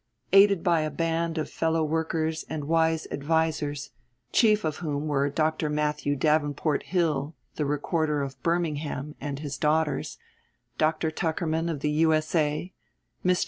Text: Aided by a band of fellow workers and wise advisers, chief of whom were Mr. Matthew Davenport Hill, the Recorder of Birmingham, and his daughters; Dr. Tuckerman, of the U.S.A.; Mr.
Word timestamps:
Aided 0.33 0.63
by 0.63 0.81
a 0.81 0.89
band 0.89 1.37
of 1.37 1.47
fellow 1.47 1.83
workers 1.83 2.43
and 2.49 2.63
wise 2.63 3.05
advisers, 3.11 3.91
chief 4.31 4.63
of 4.63 4.77
whom 4.77 5.05
were 5.07 5.29
Mr. 5.29 5.71
Matthew 5.71 6.15
Davenport 6.15 6.81
Hill, 6.81 7.35
the 7.55 7.67
Recorder 7.67 8.23
of 8.23 8.41
Birmingham, 8.41 9.13
and 9.21 9.37
his 9.37 9.59
daughters; 9.59 10.17
Dr. 10.79 11.11
Tuckerman, 11.11 11.69
of 11.69 11.81
the 11.81 11.91
U.S.A.; 11.91 12.73
Mr. 13.23 13.37